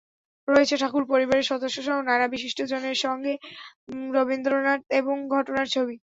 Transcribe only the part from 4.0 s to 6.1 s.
রবীন্দ্রনাথ এবং ঘটনার ছবি।